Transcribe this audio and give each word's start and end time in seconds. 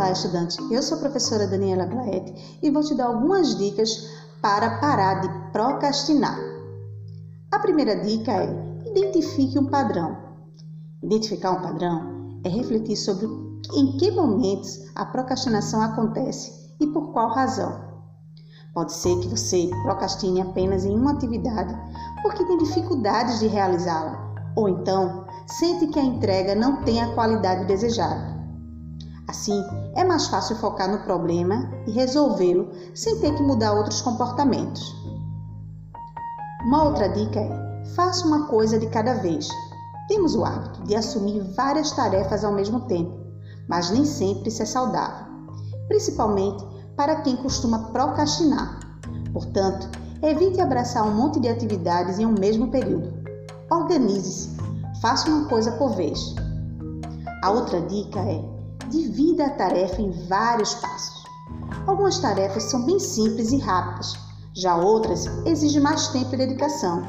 Olá, 0.00 0.12
estudante. 0.12 0.56
Eu 0.72 0.82
sou 0.82 0.96
a 0.96 1.00
professora 1.00 1.46
Daniela 1.46 1.84
Glaete 1.84 2.58
e 2.62 2.70
vou 2.70 2.82
te 2.82 2.94
dar 2.94 3.08
algumas 3.08 3.54
dicas 3.58 4.08
para 4.40 4.78
parar 4.78 5.20
de 5.20 5.28
procrastinar. 5.52 6.38
A 7.52 7.58
primeira 7.58 7.94
dica 7.96 8.32
é 8.32 8.48
identifique 8.86 9.58
um 9.58 9.66
padrão. 9.66 10.16
Identificar 11.02 11.50
um 11.50 11.60
padrão 11.60 12.40
é 12.42 12.48
refletir 12.48 12.96
sobre 12.96 13.26
em 13.74 13.98
que 13.98 14.10
momentos 14.10 14.90
a 14.94 15.04
procrastinação 15.04 15.82
acontece 15.82 16.74
e 16.80 16.86
por 16.86 17.12
qual 17.12 17.28
razão. 17.28 17.78
Pode 18.72 18.94
ser 18.94 19.14
que 19.20 19.28
você 19.28 19.68
procrastine 19.82 20.40
apenas 20.40 20.86
em 20.86 20.96
uma 20.96 21.12
atividade 21.12 21.76
porque 22.22 22.42
tem 22.46 22.56
dificuldades 22.56 23.38
de 23.38 23.48
realizá-la, 23.48 24.32
ou 24.56 24.66
então 24.66 25.26
sente 25.46 25.88
que 25.88 25.98
a 25.98 26.04
entrega 26.04 26.54
não 26.54 26.82
tem 26.84 27.02
a 27.02 27.14
qualidade 27.14 27.66
desejada. 27.66 28.39
Assim, 29.30 29.64
é 29.94 30.02
mais 30.02 30.26
fácil 30.26 30.56
focar 30.56 30.90
no 30.90 31.04
problema 31.04 31.70
e 31.86 31.92
resolvê-lo 31.92 32.68
sem 32.96 33.20
ter 33.20 33.32
que 33.32 33.42
mudar 33.44 33.74
outros 33.74 34.02
comportamentos. 34.02 34.92
Uma 36.64 36.82
outra 36.82 37.08
dica 37.08 37.38
é: 37.38 37.84
faça 37.94 38.26
uma 38.26 38.48
coisa 38.48 38.76
de 38.76 38.88
cada 38.88 39.14
vez. 39.14 39.48
Temos 40.08 40.34
o 40.34 40.44
hábito 40.44 40.82
de 40.82 40.96
assumir 40.96 41.40
várias 41.54 41.92
tarefas 41.92 42.42
ao 42.42 42.52
mesmo 42.52 42.80
tempo, 42.88 43.16
mas 43.68 43.92
nem 43.92 44.04
sempre 44.04 44.48
isso 44.48 44.64
é 44.64 44.66
saudável, 44.66 45.26
principalmente 45.86 46.66
para 46.96 47.20
quem 47.22 47.36
costuma 47.36 47.90
procrastinar. 47.92 48.80
Portanto, 49.32 49.88
evite 50.20 50.60
abraçar 50.60 51.06
um 51.06 51.14
monte 51.14 51.38
de 51.38 51.48
atividades 51.48 52.18
em 52.18 52.26
um 52.26 52.34
mesmo 52.36 52.66
período. 52.66 53.14
Organize-se, 53.70 54.56
faça 55.00 55.30
uma 55.30 55.48
coisa 55.48 55.70
por 55.70 55.90
vez. 55.90 56.34
A 57.44 57.50
outra 57.52 57.80
dica 57.82 58.18
é 58.18 58.59
divida 58.90 59.46
a 59.46 59.50
tarefa 59.50 60.02
em 60.02 60.10
vários 60.28 60.74
passos. 60.74 61.24
Algumas 61.86 62.18
tarefas 62.18 62.64
são 62.64 62.84
bem 62.84 62.98
simples 62.98 63.52
e 63.52 63.58
rápidas, 63.58 64.14
já 64.52 64.76
outras 64.76 65.26
exigem 65.46 65.80
mais 65.80 66.08
tempo 66.08 66.34
e 66.34 66.38
dedicação. 66.38 67.02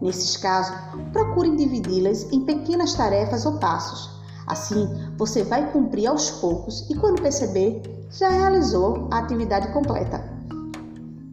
Nesses 0.00 0.36
casos, 0.36 0.74
procure 1.12 1.56
dividi-las 1.56 2.30
em 2.32 2.44
pequenas 2.44 2.94
tarefas 2.94 3.44
ou 3.44 3.58
passos. 3.58 4.10
Assim, 4.46 4.88
você 5.18 5.42
vai 5.42 5.72
cumprir 5.72 6.06
aos 6.06 6.30
poucos 6.30 6.88
e, 6.88 6.94
quando 6.94 7.20
perceber, 7.20 7.82
já 8.10 8.28
realizou 8.28 9.08
a 9.10 9.18
atividade 9.18 9.72
completa. 9.72 10.24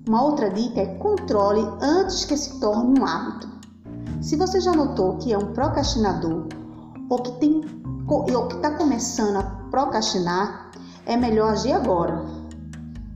Uma 0.07 0.23
outra 0.23 0.50
dica 0.50 0.81
é 0.81 0.95
controle 0.95 1.61
antes 1.81 2.25
que 2.25 2.35
se 2.35 2.59
torne 2.59 3.00
um 3.00 3.05
hábito. 3.05 3.47
Se 4.22 4.35
você 4.35 4.59
já 4.59 4.72
notou 4.73 5.17
que 5.17 5.31
é 5.31 5.38
um 5.38 5.53
procrastinador 5.53 6.47
ou 7.09 7.17
que 8.47 8.55
está 8.55 8.72
começando 8.72 9.38
a 9.38 9.62
procrastinar, 9.73 10.69
é 11.03 11.17
melhor 11.17 11.53
agir 11.53 11.73
agora. 11.73 12.23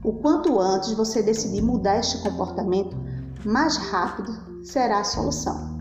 O 0.02 0.14
quanto 0.14 0.58
antes 0.58 0.92
você 0.92 1.22
decidir 1.22 1.62
mudar 1.62 2.00
este 2.00 2.18
comportamento, 2.18 2.96
mais 3.44 3.76
rápido 3.76 4.64
será 4.64 4.98
a 4.98 5.04
solução. 5.04 5.78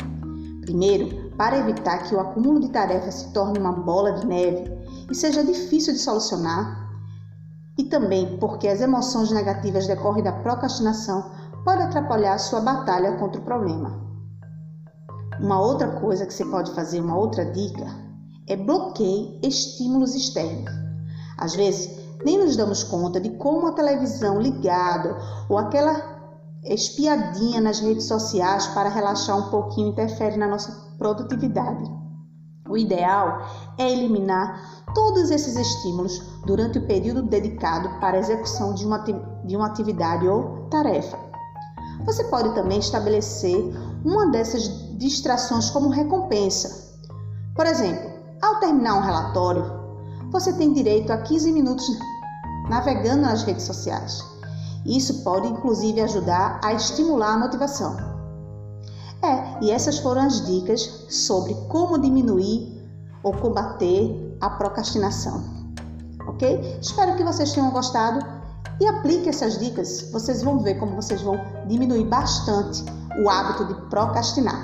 Primeiro, 0.61 1.31
para 1.36 1.58
evitar 1.58 2.03
que 2.03 2.14
o 2.14 2.20
acúmulo 2.20 2.59
de 2.59 2.70
tarefas 2.70 3.16
se 3.16 3.33
torne 3.33 3.58
uma 3.58 3.72
bola 3.72 4.11
de 4.11 4.28
neve 4.28 4.72
e 5.09 5.16
seja 5.16 5.44
difícil 5.44 5.94
de 5.94 6.00
solucionar, 6.00 6.88
e 7.75 7.86
também 7.86 8.38
porque 8.38 8.67
as 8.67 8.80
emoções 8.80 9.31
negativas 9.31 9.88
decorrem 9.88 10.23
da 10.23 10.31
procrastinação 10.31 11.31
podem 11.64 11.88
atrapalhar 11.88 12.36
a 12.36 12.39
sua 12.39 12.61
batalha 12.61 13.14
contra 13.14 13.42
o 13.42 13.44
problema. 13.44 14.00
Uma 15.39 15.59
outra 15.59 15.88
coisa 16.00 16.23
que 16.28 16.33
você 16.36 16.45
pode 16.45 16.72
fazer, 16.75 17.02
uma 17.02 17.17
outra 17.17 17.45
dica, 17.45 18.07
é 18.48 18.56
bloqueie 18.56 19.40
estímulos 19.44 20.16
externos. 20.16 20.73
Às 21.38 21.55
vezes, 21.55 21.89
nem 22.23 22.38
nos 22.38 22.55
damos 22.55 22.83
conta 22.83 23.20
de 23.20 23.30
como 23.32 23.67
a 23.67 23.73
televisão 23.73 24.42
ligada 24.42 25.17
ou 25.49 25.58
aquela 25.58 26.17
espiadinha 26.64 27.61
nas 27.61 27.80
redes 27.80 28.05
sociais 28.05 28.67
para 28.67 28.89
relaxar 28.89 29.38
um 29.38 29.49
pouquinho 29.49 29.89
interfere 29.89 30.38
na 30.38 30.48
nossa 30.48 30.72
produtividade. 30.98 31.83
O 32.67 32.77
ideal 32.77 33.48
é 33.77 33.89
eliminar 33.89 34.83
todos 34.93 35.30
esses 35.32 35.55
estímulos 35.55 36.20
durante 36.45 36.80
o 36.80 36.88
período 36.88 37.23
dedicado 37.23 37.99
para 37.99 38.17
a 38.17 38.20
execução 38.20 38.73
de 38.73 38.86
uma, 38.86 38.99
de 38.99 39.55
uma 39.55 39.67
atividade 39.67 40.27
ou 40.27 40.67
tarefa. 40.70 41.17
Você 42.05 42.23
pode 42.26 42.54
também 42.55 42.80
estabelecer 42.80 43.58
uma 44.04 44.32
dessas 44.32 44.67
distrações 44.98 45.70
como 45.70 45.89
recompensa. 45.89 46.98
Por 47.55 47.66
exemplo, 47.66 48.17
ao 48.48 48.60
terminar 48.60 48.96
um 48.96 49.02
relatório, 49.02 49.66
você 50.32 50.54
tem 50.54 50.74
direito 50.74 51.12
a 51.12 51.18
15 51.18 51.52
minutos 51.52 51.86
navegando 52.70 53.24
nas 53.24 53.44
redes 53.44 53.66
sociais. 53.66 54.24
Isso 54.86 55.24
pode 55.24 55.48
inclusive 55.48 56.00
ajudar 56.02 56.60
a 56.64 56.74
estimular 56.74 57.34
a 57.34 57.38
motivação. 57.40 57.98
É, 59.22 59.64
e 59.66 59.72
essas 59.72 60.00
foram 60.00 60.22
as 60.22 60.46
dicas 60.46 60.82
sobre 61.10 61.54
como 61.68 61.98
diminuir 61.98 62.78
ou 63.24 63.34
combater 63.34 64.38
a 64.40 64.50
procrastinação. 64.50 65.44
Ok? 66.28 66.80
Espero 66.82 67.16
que 67.16 67.24
vocês 67.24 67.52
tenham 67.52 67.72
gostado 67.72 68.26
e 68.80 68.86
aplique 68.86 69.28
essas 69.28 69.58
dicas. 69.58 70.10
Vocês 70.12 70.44
vão 70.44 70.60
ver 70.60 70.76
como 70.76 70.96
vocês 70.96 71.22
vão 71.22 71.40
diminuir 71.68 72.06
bastante 72.06 72.84
o 73.24 73.30
hábito 73.30 73.66
de 73.66 73.90
procrastinar. 73.90 74.64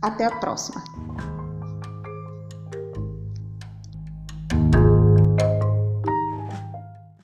Até 0.00 0.24
a 0.24 0.36
próxima! 0.36 0.82